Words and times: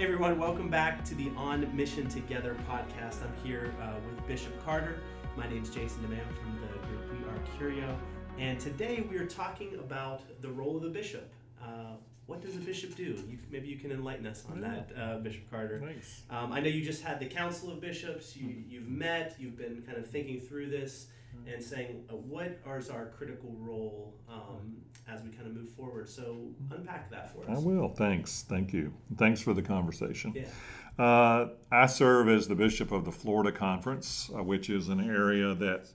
Hey 0.00 0.06
everyone, 0.06 0.38
welcome 0.38 0.70
back 0.70 1.04
to 1.04 1.14
the 1.14 1.30
On 1.36 1.76
Mission 1.76 2.08
Together 2.08 2.56
podcast. 2.66 3.22
I'm 3.22 3.34
here 3.44 3.74
uh, 3.82 3.96
with 4.08 4.26
Bishop 4.26 4.58
Carter. 4.64 4.98
My 5.36 5.46
name 5.46 5.62
is 5.62 5.68
Jason 5.68 6.00
DeMeo 6.04 6.24
from 6.38 6.58
the 6.58 6.86
group 6.86 7.12
We 7.12 7.28
Are 7.28 7.38
Curio. 7.58 7.98
And 8.38 8.58
today 8.58 9.06
we 9.10 9.18
are 9.18 9.26
talking 9.26 9.74
about 9.74 10.22
the 10.40 10.48
role 10.48 10.78
of 10.78 10.84
the 10.84 10.88
bishop. 10.88 11.30
Uh, 11.62 11.96
what 12.24 12.40
does 12.40 12.56
a 12.56 12.60
bishop 12.60 12.96
do? 12.96 13.02
You, 13.28 13.38
maybe 13.50 13.68
you 13.68 13.76
can 13.76 13.92
enlighten 13.92 14.26
us 14.26 14.42
on 14.50 14.62
Yeah. 14.62 14.68
that, 14.68 14.98
uh, 14.98 15.18
Bishop 15.18 15.50
Carter. 15.50 15.82
Thanks. 15.84 16.22
Um, 16.30 16.50
I 16.50 16.60
know 16.60 16.70
you 16.70 16.82
just 16.82 17.02
had 17.02 17.20
the 17.20 17.26
Council 17.26 17.70
of 17.70 17.82
Bishops. 17.82 18.34
You, 18.34 18.54
you've 18.70 18.88
met. 18.88 19.36
You've 19.38 19.58
been 19.58 19.82
kind 19.82 19.98
of 19.98 20.06
thinking 20.06 20.40
through 20.40 20.70
this 20.70 21.08
and 21.52 21.62
saying 21.62 22.04
uh, 22.10 22.14
what 22.14 22.58
is 22.78 22.90
our 22.90 23.06
critical 23.16 23.54
role 23.58 24.14
um, 24.28 24.76
as 25.08 25.22
we 25.22 25.30
kind 25.30 25.46
of 25.46 25.54
move 25.54 25.70
forward. 25.70 26.08
So 26.08 26.48
unpack 26.70 27.10
that 27.10 27.32
for 27.32 27.50
us. 27.50 27.58
I 27.58 27.60
will. 27.60 27.88
Thanks. 27.88 28.44
Thank 28.48 28.72
you. 28.72 28.92
Thanks 29.16 29.40
for 29.40 29.54
the 29.54 29.62
conversation. 29.62 30.32
Yeah. 30.34 31.04
Uh, 31.04 31.48
I 31.72 31.86
serve 31.86 32.28
as 32.28 32.48
the 32.48 32.54
bishop 32.54 32.92
of 32.92 33.04
the 33.04 33.12
Florida 33.12 33.52
Conference, 33.52 34.30
uh, 34.36 34.42
which 34.42 34.68
is 34.68 34.88
an 34.88 35.00
area 35.00 35.54
that 35.54 35.86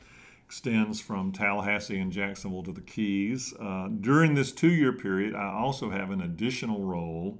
extends 0.46 1.00
from 1.00 1.32
Tallahassee 1.32 2.00
and 2.00 2.12
Jacksonville 2.12 2.64
to 2.64 2.72
the 2.72 2.82
Keys. 2.82 3.54
Uh, 3.60 3.90
during 4.02 4.36
this 4.36 4.52
two 4.52 4.72
year 4.72 4.94
period, 4.94 5.36
I 5.36 5.52
also 5.52 5.90
have 5.90 6.12
an 6.12 6.22
additional 6.22 6.84
role 6.84 7.40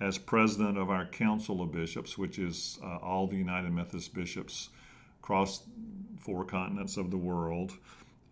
as 0.00 0.18
president 0.18 0.76
of 0.76 0.90
our 0.90 1.06
Council 1.06 1.62
of 1.62 1.72
Bishops, 1.72 2.18
which 2.18 2.38
is 2.38 2.78
uh, 2.82 2.96
all 2.96 3.26
the 3.26 3.36
United 3.36 3.72
Methodist 3.72 4.14
bishops 4.14 4.68
across 5.26 5.64
four 6.20 6.44
continents 6.44 6.96
of 6.96 7.10
the 7.10 7.16
world. 7.16 7.72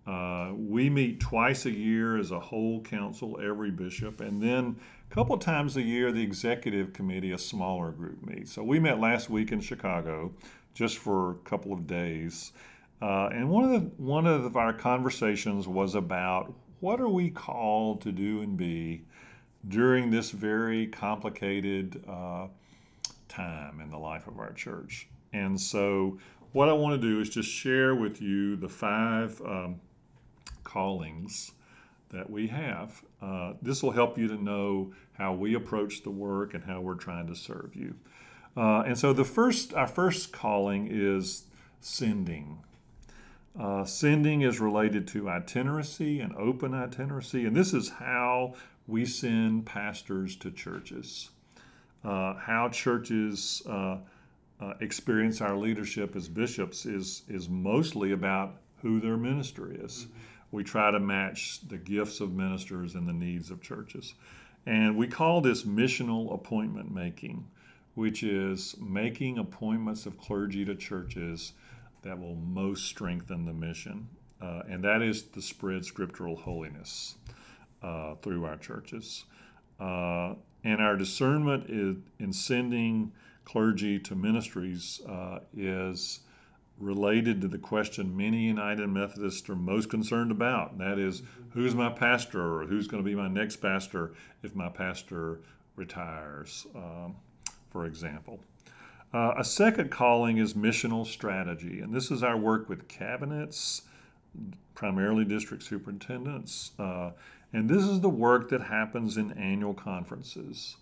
Uh, 0.06 0.52
we 0.54 0.88
meet 0.88 1.18
twice 1.18 1.66
a 1.66 1.70
year 1.70 2.16
as 2.16 2.30
a 2.30 2.38
whole 2.38 2.80
council, 2.82 3.36
every 3.42 3.72
bishop, 3.72 4.20
and 4.20 4.40
then 4.40 4.76
a 5.10 5.14
couple 5.14 5.36
times 5.36 5.76
a 5.76 5.82
year 5.82 6.12
the 6.12 6.22
executive 6.22 6.92
committee, 6.92 7.32
a 7.32 7.38
smaller 7.38 7.90
group, 7.90 8.24
meets. 8.24 8.52
So 8.52 8.62
we 8.62 8.78
met 8.78 9.00
last 9.00 9.28
week 9.28 9.50
in 9.50 9.60
Chicago, 9.60 10.32
just 10.72 10.98
for 10.98 11.32
a 11.32 11.34
couple 11.38 11.72
of 11.72 11.84
days, 11.88 12.52
uh, 13.02 13.28
and 13.32 13.50
one 13.50 13.64
of 13.64 13.70
the 13.72 13.90
one 14.00 14.28
of 14.28 14.56
our 14.56 14.72
conversations 14.72 15.66
was 15.66 15.96
about 15.96 16.54
what 16.78 17.00
are 17.00 17.08
we 17.08 17.28
called 17.28 18.02
to 18.02 18.12
do 18.12 18.40
and 18.40 18.56
be 18.56 19.02
during 19.66 20.10
this 20.10 20.30
very 20.30 20.86
complicated 20.86 22.04
uh, 22.08 22.46
time 23.26 23.80
in 23.80 23.90
the 23.90 23.98
life 23.98 24.28
of 24.28 24.38
our 24.38 24.52
church. 24.52 25.08
And 25.32 25.60
so, 25.60 26.18
what 26.54 26.68
I 26.68 26.72
want 26.72 27.00
to 27.00 27.06
do 27.06 27.20
is 27.20 27.28
just 27.28 27.48
share 27.50 27.96
with 27.96 28.22
you 28.22 28.54
the 28.54 28.68
five 28.68 29.42
um, 29.44 29.80
callings 30.62 31.50
that 32.12 32.30
we 32.30 32.46
have. 32.46 33.02
Uh, 33.20 33.54
this 33.60 33.82
will 33.82 33.90
help 33.90 34.16
you 34.16 34.28
to 34.28 34.40
know 34.40 34.92
how 35.14 35.32
we 35.32 35.54
approach 35.54 36.04
the 36.04 36.10
work 36.10 36.54
and 36.54 36.62
how 36.62 36.80
we're 36.80 36.94
trying 36.94 37.26
to 37.26 37.34
serve 37.34 37.72
you. 37.74 37.96
Uh, 38.56 38.84
and 38.86 38.96
so, 38.96 39.12
the 39.12 39.24
first, 39.24 39.74
our 39.74 39.88
first 39.88 40.32
calling 40.32 40.86
is 40.88 41.46
sending. 41.80 42.60
Uh, 43.58 43.84
sending 43.84 44.42
is 44.42 44.60
related 44.60 45.08
to 45.08 45.28
itinerancy 45.28 46.20
and 46.20 46.36
open 46.36 46.72
itinerancy, 46.72 47.46
and 47.46 47.56
this 47.56 47.74
is 47.74 47.88
how 47.88 48.54
we 48.86 49.04
send 49.04 49.66
pastors 49.66 50.36
to 50.36 50.52
churches. 50.52 51.30
Uh, 52.04 52.34
how 52.34 52.68
churches 52.68 53.60
uh, 54.64 54.74
experience 54.80 55.40
our 55.40 55.56
leadership 55.56 56.16
as 56.16 56.28
bishops 56.28 56.86
is 56.86 57.22
is 57.28 57.48
mostly 57.48 58.12
about 58.12 58.56
who 58.82 59.00
their 59.00 59.16
minister 59.16 59.70
is. 59.72 60.06
We 60.50 60.62
try 60.62 60.90
to 60.90 61.00
match 61.00 61.60
the 61.68 61.78
gifts 61.78 62.20
of 62.20 62.32
ministers 62.32 62.94
and 62.94 63.08
the 63.08 63.12
needs 63.12 63.50
of 63.50 63.60
churches, 63.60 64.14
and 64.66 64.96
we 64.96 65.06
call 65.06 65.40
this 65.40 65.64
missional 65.64 66.32
appointment 66.32 66.94
making, 66.94 67.46
which 67.94 68.22
is 68.22 68.76
making 68.80 69.38
appointments 69.38 70.06
of 70.06 70.18
clergy 70.18 70.64
to 70.64 70.74
churches 70.74 71.52
that 72.02 72.18
will 72.18 72.36
most 72.36 72.84
strengthen 72.84 73.44
the 73.44 73.52
mission, 73.52 74.08
uh, 74.40 74.62
and 74.68 74.84
that 74.84 75.02
is 75.02 75.22
to 75.22 75.42
spread 75.42 75.84
scriptural 75.84 76.36
holiness 76.36 77.16
uh, 77.82 78.14
through 78.22 78.44
our 78.44 78.56
churches. 78.56 79.24
Uh, 79.80 80.34
and 80.62 80.80
our 80.80 80.96
discernment 80.96 81.68
is, 81.68 81.96
in 82.18 82.32
sending 82.32 83.12
clergy 83.44 83.98
to 84.00 84.14
ministries 84.14 85.00
uh, 85.08 85.40
is 85.56 86.20
related 86.78 87.40
to 87.40 87.48
the 87.48 87.58
question 87.58 88.16
many 88.16 88.42
United 88.42 88.88
Methodists 88.88 89.48
are 89.48 89.56
most 89.56 89.88
concerned 89.88 90.30
about. 90.30 90.72
and 90.72 90.80
That 90.80 90.98
is, 90.98 91.22
who's 91.50 91.74
my 91.74 91.90
pastor 91.90 92.60
or 92.60 92.66
who's 92.66 92.88
going 92.88 93.02
to 93.02 93.08
be 93.08 93.14
my 93.14 93.28
next 93.28 93.56
pastor 93.56 94.12
if 94.42 94.54
my 94.56 94.68
pastor 94.68 95.40
retires, 95.76 96.66
um, 96.74 97.14
for 97.70 97.86
example. 97.86 98.40
Uh, 99.12 99.34
a 99.38 99.44
second 99.44 99.92
calling 99.92 100.38
is 100.38 100.54
missional 100.54 101.06
strategy, 101.06 101.80
and 101.80 101.94
this 101.94 102.10
is 102.10 102.24
our 102.24 102.36
work 102.36 102.68
with 102.68 102.88
cabinets, 102.88 103.82
primarily 104.74 105.24
district 105.24 105.62
superintendents. 105.62 106.72
Uh, 106.80 107.10
and 107.52 107.68
this 107.68 107.84
is 107.84 108.00
the 108.00 108.08
work 108.08 108.48
that 108.48 108.60
happens 108.60 109.16
in 109.16 109.30
annual 109.38 109.74
conferences 109.74 110.76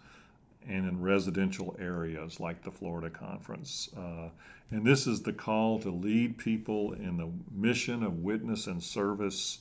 and 0.68 0.88
in 0.88 1.00
residential 1.00 1.76
areas 1.78 2.40
like 2.40 2.62
the 2.62 2.70
Florida 2.70 3.10
Conference. 3.10 3.88
Uh, 3.96 4.28
and 4.70 4.86
this 4.86 5.06
is 5.06 5.22
the 5.22 5.32
call 5.32 5.78
to 5.80 5.90
lead 5.90 6.38
people 6.38 6.92
in 6.94 7.16
the 7.16 7.30
mission 7.50 8.02
of 8.02 8.18
witness 8.18 8.66
and 8.66 8.82
service. 8.82 9.58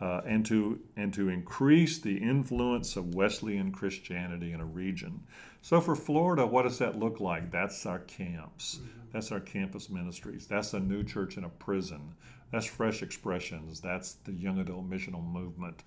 Uh, 0.00 0.20
and 0.26 0.44
to 0.44 0.80
and 0.96 1.14
to 1.14 1.28
increase 1.28 2.00
the 2.00 2.16
influence 2.16 2.96
of 2.96 3.14
Wesleyan 3.14 3.70
Christianity 3.70 4.52
in 4.52 4.60
a 4.60 4.64
region. 4.64 5.20
So 5.60 5.80
for 5.80 5.94
Florida, 5.94 6.44
what 6.44 6.62
does 6.64 6.78
that 6.78 6.98
look 6.98 7.20
like? 7.20 7.52
That's 7.52 7.86
our 7.86 8.00
camps. 8.00 8.80
That's 9.12 9.30
our 9.30 9.38
campus 9.38 9.88
ministries. 9.90 10.46
That's 10.46 10.74
a 10.74 10.80
new 10.80 11.04
church 11.04 11.36
in 11.36 11.44
a 11.44 11.48
prison. 11.48 12.14
That's 12.50 12.66
fresh 12.66 13.02
expressions. 13.02 13.80
That's 13.80 14.14
the 14.24 14.32
young 14.32 14.58
adult 14.58 14.90
missional 14.90 15.24
movement, 15.24 15.84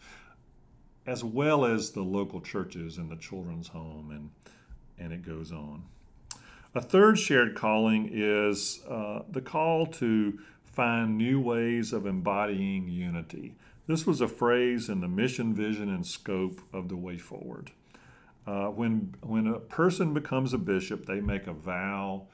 as 1.05 1.23
well 1.23 1.65
as 1.65 1.91
the 1.91 2.01
local 2.01 2.41
churches 2.41 2.97
and 2.97 3.09
the 3.09 3.15
children's 3.15 3.67
home, 3.69 4.11
and 4.11 4.29
and 4.97 5.13
it 5.13 5.25
goes 5.25 5.51
on. 5.51 5.83
A 6.73 6.81
third 6.81 7.17
shared 7.17 7.55
calling 7.55 8.09
is 8.11 8.81
uh, 8.89 9.21
the 9.29 9.41
call 9.41 9.85
to 9.87 10.39
find 10.63 11.17
new 11.17 11.39
ways 11.39 11.93
of 11.93 12.05
embodying 12.05 12.89
unity. 12.89 13.55
This 13.87 14.05
was 14.05 14.19
a 14.19 14.27
phrase 14.27 14.89
in 14.89 14.99
the 14.99 15.07
mission, 15.07 15.53
vision, 15.53 15.89
and 15.89 16.05
scope 16.05 16.59
of 16.73 16.89
the 16.89 16.97
Way 16.97 17.17
Forward. 17.17 17.71
Uh, 18.45 18.67
when, 18.67 19.15
when 19.21 19.47
a 19.47 19.59
person 19.59 20.13
becomes 20.13 20.53
a 20.53 20.57
bishop, 20.57 21.05
they 21.05 21.21
make 21.21 21.47
a 21.47 21.53
vow. 21.53 22.27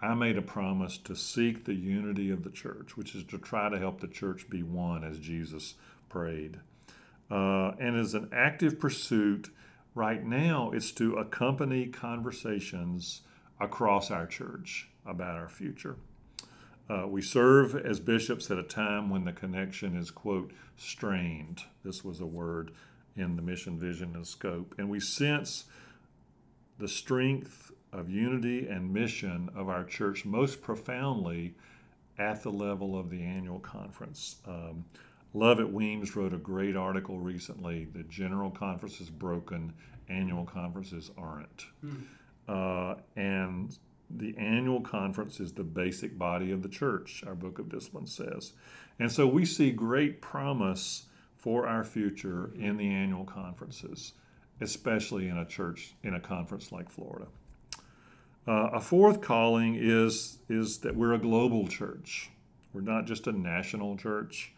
I 0.00 0.14
made 0.14 0.38
a 0.38 0.42
promise 0.42 0.98
to 0.98 1.14
seek 1.14 1.64
the 1.64 1.74
unity 1.74 2.30
of 2.30 2.42
the 2.42 2.50
church, 2.50 2.96
which 2.96 3.14
is 3.14 3.24
to 3.24 3.38
try 3.38 3.68
to 3.68 3.78
help 3.78 4.00
the 4.00 4.08
church 4.08 4.48
be 4.48 4.62
one 4.62 5.04
as 5.04 5.18
Jesus 5.18 5.74
prayed. 6.08 6.58
Uh, 7.30 7.72
and 7.80 7.98
as 7.98 8.14
an 8.14 8.28
active 8.32 8.78
pursuit, 8.78 9.50
right 9.94 10.24
now, 10.24 10.70
it's 10.72 10.92
to 10.92 11.16
accompany 11.16 11.86
conversations 11.86 13.22
across 13.60 14.10
our 14.10 14.26
church 14.26 14.88
about 15.06 15.36
our 15.36 15.48
future. 15.48 15.96
Uh, 16.88 17.06
we 17.06 17.22
serve 17.22 17.74
as 17.74 17.98
bishops 17.98 18.50
at 18.50 18.58
a 18.58 18.62
time 18.62 19.08
when 19.08 19.24
the 19.24 19.32
connection 19.32 19.96
is, 19.96 20.10
quote, 20.10 20.52
strained. 20.76 21.62
This 21.82 22.04
was 22.04 22.20
a 22.20 22.26
word 22.26 22.72
in 23.16 23.36
the 23.36 23.42
mission, 23.42 23.78
vision, 23.78 24.14
and 24.14 24.26
scope. 24.26 24.74
And 24.76 24.90
we 24.90 25.00
sense 25.00 25.64
the 26.78 26.88
strength 26.88 27.72
of 27.92 28.10
unity 28.10 28.66
and 28.66 28.92
mission 28.92 29.48
of 29.54 29.68
our 29.68 29.84
church 29.84 30.24
most 30.24 30.60
profoundly 30.60 31.54
at 32.18 32.42
the 32.42 32.50
level 32.50 32.98
of 32.98 33.08
the 33.08 33.22
annual 33.22 33.60
conference. 33.60 34.36
Um, 34.46 34.84
Lovett 35.34 35.72
Weems 35.72 36.14
wrote 36.14 36.32
a 36.32 36.38
great 36.38 36.76
article 36.76 37.18
recently. 37.18 37.88
The 37.92 38.04
general 38.04 38.50
conference 38.50 39.00
is 39.00 39.10
broken, 39.10 39.74
annual 40.08 40.44
conferences 40.44 41.10
aren't. 41.18 41.66
Uh, 42.48 42.94
and 43.16 43.76
the 44.10 44.36
annual 44.38 44.80
conference 44.80 45.40
is 45.40 45.52
the 45.52 45.64
basic 45.64 46.16
body 46.16 46.52
of 46.52 46.62
the 46.62 46.68
church, 46.68 47.24
our 47.26 47.34
book 47.34 47.58
of 47.58 47.68
discipline 47.68 48.06
says. 48.06 48.52
And 49.00 49.10
so 49.10 49.26
we 49.26 49.44
see 49.44 49.72
great 49.72 50.20
promise 50.22 51.06
for 51.36 51.66
our 51.66 51.82
future 51.82 52.52
in 52.56 52.76
the 52.76 52.88
annual 52.88 53.24
conferences, 53.24 54.12
especially 54.60 55.28
in 55.28 55.36
a 55.36 55.44
church, 55.44 55.94
in 56.04 56.14
a 56.14 56.20
conference 56.20 56.70
like 56.70 56.90
Florida. 56.90 57.26
Uh, 58.46 58.70
a 58.72 58.80
fourth 58.80 59.20
calling 59.20 59.74
is, 59.74 60.38
is 60.48 60.78
that 60.78 60.94
we're 60.94 61.14
a 61.14 61.18
global 61.18 61.66
church. 61.66 62.30
We're 62.72 62.82
not 62.82 63.06
just 63.06 63.26
a 63.26 63.32
national 63.32 63.96
church. 63.96 64.53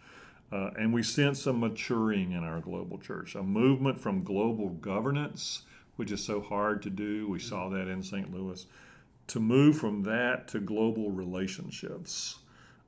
Uh, 0.53 0.71
and 0.79 0.93
we 0.93 1.03
sense 1.03 1.47
a 1.47 1.53
maturing 1.53 2.33
in 2.33 2.45
our 2.45 2.61
global 2.61 2.99
church, 2.99 3.35
a 3.35 3.43
movement 3.43 3.99
from 3.99 4.23
global 4.23 4.69
governance, 4.69 5.63
which 5.97 6.13
is 6.13 6.25
so 6.25 6.41
hard 6.41 6.83
to 6.83 6.91
do. 6.91 7.29
We 7.29 7.41
saw 7.41 7.69
that 7.71 7.89
in 7.89 8.03
St. 8.03 8.33
Louis 8.33 8.67
to 9.29 9.41
move 9.41 9.77
from 9.77 10.03
that 10.05 10.47
to 10.49 10.61
global 10.61 11.11
relationships. 11.11 12.39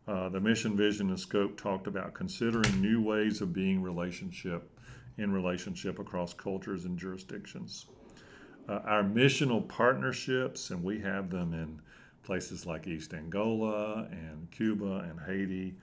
Uh, 0.07 0.29
the 0.29 0.41
mission, 0.41 0.77
vision, 0.77 1.09
and 1.09 1.19
scope 1.19 1.61
talked 1.61 1.87
about 1.87 2.15
considering 2.15 2.81
new 2.81 3.03
ways 3.03 3.41
of 3.41 3.53
being 3.53 3.83
relationship 3.83 4.71
in 5.19 5.33
relationship 5.33 5.99
across 5.99 6.33
cultures 6.33 6.85
and 6.85 6.99
jurisdictions. 6.99 7.87
Uh, 8.69 8.81
our 8.85 9.03
missional 9.03 9.67
partnerships, 9.67 10.71
and 10.71 10.83
we 10.83 11.01
have 11.01 11.29
them 11.29 11.53
in 11.53 11.81
places 12.23 12.67
like 12.67 12.87
East 12.87 13.15
Angola 13.15 14.07
and 14.11 14.51
Cuba 14.51 15.07
and 15.11 15.19
Haiti, 15.21 15.75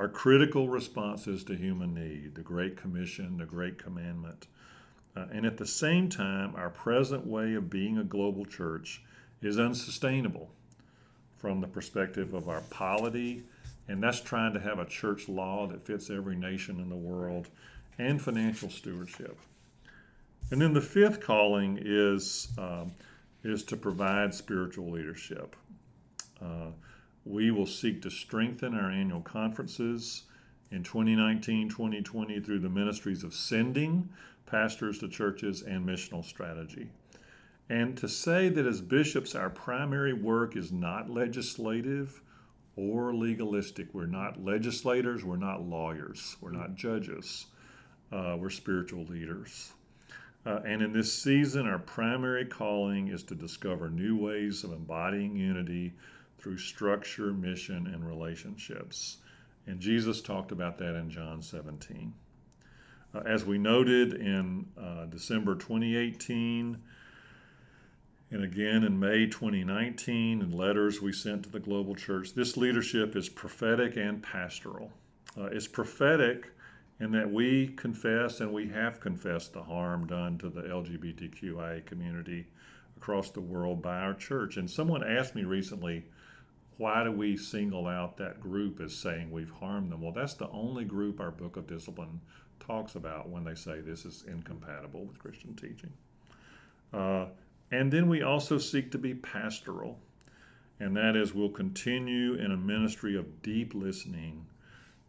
are 0.00 0.08
critical 0.08 0.66
responses 0.66 1.44
to 1.44 1.54
human 1.54 1.92
need, 1.92 2.34
the 2.34 2.40
Great 2.40 2.74
Commission, 2.74 3.36
the 3.36 3.44
Great 3.44 3.76
Commandment. 3.76 4.46
Uh, 5.14 5.26
and 5.30 5.44
at 5.44 5.58
the 5.58 5.66
same 5.66 6.08
time, 6.08 6.54
our 6.56 6.70
present 6.70 7.26
way 7.26 7.52
of 7.52 7.68
being 7.68 7.98
a 7.98 8.04
global 8.04 8.46
church 8.46 9.02
is 9.42 9.58
unsustainable 9.58 10.48
from 11.36 11.60
the 11.60 11.66
perspective 11.66 12.32
of 12.32 12.48
our 12.48 12.62
polity, 12.70 13.42
and 13.88 14.02
that's 14.02 14.22
trying 14.22 14.54
to 14.54 14.60
have 14.60 14.78
a 14.78 14.86
church 14.86 15.28
law 15.28 15.66
that 15.66 15.84
fits 15.84 16.08
every 16.08 16.34
nation 16.34 16.80
in 16.80 16.88
the 16.88 16.96
world, 16.96 17.48
and 17.98 18.22
financial 18.22 18.70
stewardship. 18.70 19.38
And 20.50 20.62
then 20.62 20.72
the 20.72 20.80
fifth 20.80 21.20
calling 21.20 21.78
is, 21.78 22.48
um, 22.56 22.92
is 23.44 23.64
to 23.64 23.76
provide 23.76 24.32
spiritual 24.32 24.90
leadership. 24.90 25.54
Uh, 26.40 26.70
we 27.24 27.50
will 27.50 27.66
seek 27.66 28.02
to 28.02 28.10
strengthen 28.10 28.74
our 28.74 28.90
annual 28.90 29.20
conferences 29.20 30.24
in 30.70 30.82
2019 30.82 31.68
2020 31.68 32.40
through 32.40 32.58
the 32.58 32.68
ministries 32.68 33.24
of 33.24 33.34
sending 33.34 34.08
pastors 34.46 34.98
to 34.98 35.08
churches 35.08 35.62
and 35.62 35.86
missional 35.86 36.24
strategy. 36.24 36.88
And 37.68 37.96
to 37.98 38.08
say 38.08 38.48
that 38.48 38.66
as 38.66 38.80
bishops, 38.80 39.34
our 39.34 39.50
primary 39.50 40.12
work 40.12 40.56
is 40.56 40.72
not 40.72 41.08
legislative 41.08 42.20
or 42.74 43.14
legalistic. 43.14 43.88
We're 43.92 44.06
not 44.06 44.44
legislators, 44.44 45.24
we're 45.24 45.36
not 45.36 45.62
lawyers, 45.62 46.36
we're 46.40 46.50
not 46.50 46.74
judges, 46.74 47.46
uh, 48.10 48.36
we're 48.38 48.50
spiritual 48.50 49.04
leaders. 49.04 49.72
Uh, 50.46 50.60
and 50.64 50.82
in 50.82 50.92
this 50.92 51.12
season, 51.12 51.66
our 51.66 51.78
primary 51.78 52.46
calling 52.46 53.08
is 53.08 53.22
to 53.24 53.34
discover 53.34 53.90
new 53.90 54.16
ways 54.16 54.64
of 54.64 54.72
embodying 54.72 55.36
unity 55.36 55.92
through 56.40 56.58
structure, 56.58 57.32
mission, 57.32 57.86
and 57.86 58.06
relationships. 58.06 59.18
And 59.66 59.78
Jesus 59.78 60.20
talked 60.20 60.52
about 60.52 60.78
that 60.78 60.96
in 60.96 61.10
John 61.10 61.42
17. 61.42 62.14
Uh, 63.14 63.18
as 63.20 63.44
we 63.44 63.58
noted 63.58 64.14
in 64.14 64.66
uh, 64.80 65.06
December 65.06 65.54
2018, 65.54 66.78
and 68.32 68.44
again 68.44 68.84
in 68.84 68.98
May 68.98 69.26
2019, 69.26 70.40
in 70.40 70.50
letters 70.50 71.02
we 71.02 71.12
sent 71.12 71.42
to 71.42 71.50
the 71.50 71.58
global 71.58 71.94
church, 71.94 72.34
this 72.34 72.56
leadership 72.56 73.16
is 73.16 73.28
prophetic 73.28 73.96
and 73.96 74.22
pastoral. 74.22 74.92
Uh, 75.36 75.46
it's 75.46 75.66
prophetic 75.66 76.50
in 77.00 77.10
that 77.12 77.30
we 77.30 77.68
confess 77.68 78.40
and 78.40 78.52
we 78.52 78.68
have 78.68 79.00
confessed 79.00 79.52
the 79.52 79.62
harm 79.62 80.06
done 80.06 80.38
to 80.38 80.48
the 80.48 80.62
LGBTQIA 80.62 81.84
community 81.84 82.46
across 82.96 83.30
the 83.30 83.40
world 83.40 83.82
by 83.82 83.96
our 83.96 84.14
church. 84.14 84.56
And 84.56 84.70
someone 84.70 85.02
asked 85.02 85.34
me 85.34 85.44
recently, 85.44 86.04
why 86.80 87.04
do 87.04 87.12
we 87.12 87.36
single 87.36 87.86
out 87.86 88.16
that 88.16 88.40
group 88.40 88.80
as 88.80 88.94
saying 88.94 89.30
we've 89.30 89.50
harmed 89.50 89.92
them? 89.92 90.00
Well, 90.00 90.12
that's 90.12 90.32
the 90.32 90.48
only 90.48 90.84
group 90.84 91.20
our 91.20 91.30
book 91.30 91.58
of 91.58 91.66
discipline 91.66 92.22
talks 92.58 92.94
about 92.94 93.28
when 93.28 93.44
they 93.44 93.54
say 93.54 93.80
this 93.80 94.06
is 94.06 94.24
incompatible 94.26 95.04
with 95.04 95.18
Christian 95.18 95.54
teaching. 95.54 95.92
Uh, 96.90 97.26
and 97.70 97.92
then 97.92 98.08
we 98.08 98.22
also 98.22 98.56
seek 98.56 98.90
to 98.92 98.98
be 98.98 99.12
pastoral, 99.12 99.98
and 100.80 100.96
that 100.96 101.16
is 101.16 101.34
we'll 101.34 101.50
continue 101.50 102.34
in 102.34 102.50
a 102.50 102.56
ministry 102.56 103.14
of 103.14 103.42
deep 103.42 103.74
listening 103.74 104.46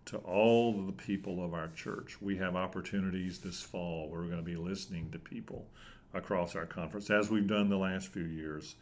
to 0.04 0.18
all 0.18 0.74
the 0.74 0.92
people 0.92 1.42
of 1.44 1.54
our 1.54 1.70
church. 1.70 2.22
We 2.22 2.36
have 2.36 2.58
opportunities 2.58 3.40
this 3.40 3.62
fall 3.62 4.10
where 4.10 4.20
we're 4.20 4.28
going 4.28 4.40
to 4.40 4.44
be 4.44 4.58
listening 4.58 5.10
to 5.12 5.20
people 5.20 5.66
across 6.14 6.54
our 6.54 6.66
conference, 6.66 7.10
as 7.10 7.32
we've 7.32 7.48
done 7.48 7.70
the 7.70 7.78
last 7.78 8.10
few 8.10 8.26
years. 8.26 8.76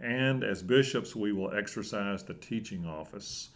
And 0.00 0.44
as 0.44 0.62
bishops, 0.62 1.16
we 1.16 1.32
will 1.32 1.52
exercise 1.52 2.22
the 2.22 2.34
teaching 2.34 2.86
office, 2.86 3.50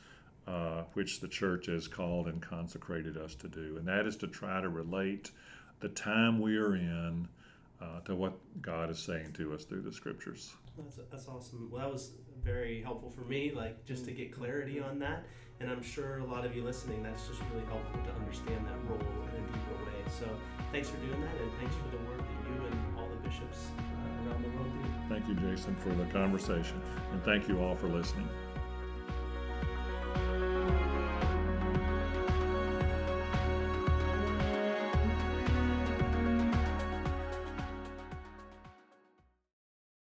uh, 0.47 0.83
which 0.95 1.21
the 1.21 1.29
church 1.29 1.67
has 1.67 1.87
called 1.87 2.27
and 2.27 2.43
consecrated 2.43 3.17
us 3.17 3.35
to 3.37 3.49
do. 3.49 3.77
And 3.79 3.87
that 3.87 4.07
is 4.07 4.17
to 4.19 4.27
try 4.27 4.61
to 4.61 4.69
relate 4.69 5.31
the 5.81 5.89
time 5.89 6.41
we 6.41 6.57
are 6.57 6.75
in 6.75 7.29
uh, 7.81 8.01
to 8.07 8.15
what 8.15 8.35
God 8.61 8.91
is 8.91 8.99
saying 8.99 9.33
to 9.35 9.55
us 9.55 9.65
through 9.65 9.83
the 9.83 9.93
scriptures. 9.93 10.55
That's, 10.77 10.99
that's 11.11 11.29
awesome. 11.29 11.69
Well, 11.71 11.83
that 11.83 11.93
was 11.93 12.13
very 12.43 12.83
helpful 12.83 13.11
for 13.11 13.23
me, 13.23 13.53
like 13.55 13.85
just 13.85 14.05
to 14.07 14.13
get 14.13 14.33
clarity 14.33 14.81
on 14.81 14.99
that. 15.01 15.25
And 15.61 15.71
I'm 15.71 15.83
sure 15.83 16.19
a 16.19 16.25
lot 16.25 16.45
of 16.45 16.57
you 16.57 16.65
listening, 16.65 17.03
that's 17.03 17.29
just 17.29 17.41
really 17.53 17.65
helpful 17.67 18.01
to 18.03 18.13
understand 18.21 18.67
that 18.67 18.77
role 18.89 18.99
in 19.01 19.45
a 19.45 19.47
deeper 19.47 19.85
way. 19.85 20.11
So 20.19 20.27
thanks 20.73 20.89
for 20.89 20.97
doing 20.97 21.21
that, 21.21 21.41
and 21.41 21.51
thanks 21.61 21.75
for 21.77 21.97
the 21.97 22.03
work 22.11 22.19
that 22.19 22.51
you 22.51 22.67
and 22.67 22.99
all 22.99 23.09
the 23.09 23.29
bishops 23.29 23.67
around 24.33 24.43
the 24.43 24.49
do. 24.49 25.15
Thank 25.15 25.29
you, 25.29 25.35
Jason, 25.35 25.77
for 25.77 25.91
the 25.91 26.05
conversation, 26.07 26.81
and 27.13 27.23
thank 27.25 27.49
you 27.49 27.61
all 27.63 27.77
for 27.77 27.89
listening. 27.89 28.29